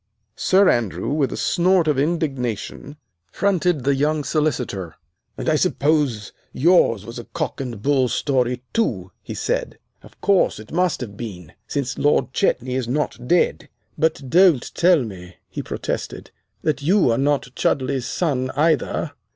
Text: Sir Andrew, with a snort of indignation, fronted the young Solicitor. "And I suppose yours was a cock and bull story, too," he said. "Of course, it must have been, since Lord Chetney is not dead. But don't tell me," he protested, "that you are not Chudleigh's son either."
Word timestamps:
Sir 0.35 0.67
Andrew, 0.67 1.09
with 1.13 1.31
a 1.31 1.37
snort 1.37 1.87
of 1.87 1.99
indignation, 1.99 2.97
fronted 3.31 3.83
the 3.83 3.93
young 3.93 4.23
Solicitor. 4.23 4.95
"And 5.37 5.47
I 5.47 5.55
suppose 5.55 6.31
yours 6.51 7.05
was 7.05 7.19
a 7.19 7.25
cock 7.25 7.61
and 7.61 7.83
bull 7.83 8.07
story, 8.07 8.63
too," 8.73 9.11
he 9.21 9.35
said. 9.35 9.77
"Of 10.01 10.19
course, 10.19 10.57
it 10.59 10.71
must 10.71 11.01
have 11.01 11.15
been, 11.17 11.53
since 11.67 11.99
Lord 11.99 12.33
Chetney 12.33 12.73
is 12.73 12.87
not 12.87 13.27
dead. 13.27 13.69
But 13.95 14.27
don't 14.27 14.73
tell 14.73 15.03
me," 15.03 15.35
he 15.47 15.61
protested, 15.61 16.31
"that 16.63 16.81
you 16.81 17.11
are 17.11 17.19
not 17.19 17.53
Chudleigh's 17.53 18.07
son 18.07 18.49
either." 18.55 19.11